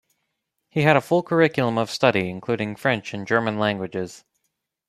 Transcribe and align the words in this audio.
He 0.67 0.81
had 0.81 0.95
a 0.97 1.01
full 1.01 1.21
curriculum 1.21 1.77
of 1.77 1.91
study, 1.91 2.27
including 2.27 2.75
French 2.75 3.13
and 3.13 3.27
German 3.27 3.59
languages. 3.59 4.25